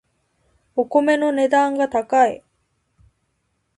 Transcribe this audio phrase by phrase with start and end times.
[0.75, 2.43] お米の値段が高い